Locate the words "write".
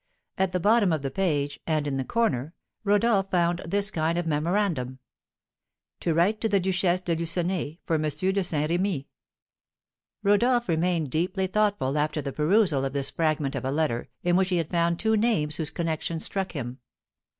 6.15-6.41